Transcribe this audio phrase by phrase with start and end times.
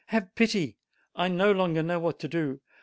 [0.07, 0.77] Have pity!
[1.15, 2.59] I no longer know what to do!